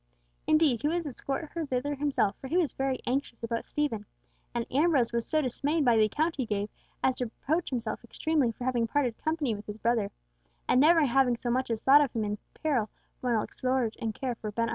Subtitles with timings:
[0.47, 4.07] Indeed, he would escort her thither himself for he was very anxious about Stephen,
[4.51, 6.71] and Ambrose was so dismayed by the account he gave
[7.03, 10.09] as to reproach himself extremely for having parted company with his brother,
[10.67, 14.11] and never having so much as thought of him as in peril, while absorbed in
[14.11, 14.69] care for Abenali.